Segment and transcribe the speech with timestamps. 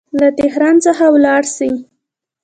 [0.19, 1.71] له تهران څخه ولاړ سي.